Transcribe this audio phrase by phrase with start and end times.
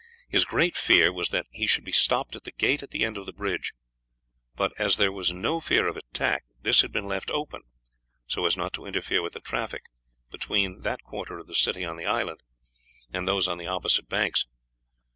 [0.27, 3.17] His great fear was that he should be stopped at the gate at the end
[3.17, 3.71] of the bridge;
[4.55, 7.61] but as there was no fear of attack this had been left open,
[8.25, 9.83] so as not to interfere with the traffic
[10.31, 12.41] between that quarter of the city on the island
[13.13, 14.47] and those on the opposite banks.